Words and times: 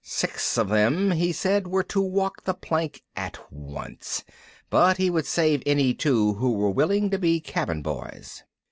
Six 0.03 0.57
of 0.57 0.69
them, 0.69 1.11
he 1.11 1.31
said, 1.31 1.67
were 1.67 1.83
to 1.83 2.01
walk 2.01 2.43
the 2.43 2.55
plank 2.55 3.03
at 3.15 3.37
once, 3.53 4.23
but 4.71 4.97
he 4.97 5.11
would 5.11 5.27
save 5.27 5.61
any 5.63 5.93
two 5.93 6.33
who 6.33 6.53
were 6.53 6.71
willing 6.71 7.11
to 7.11 7.19
be 7.19 7.39
cabin 7.39 7.83
boys. 7.83 8.41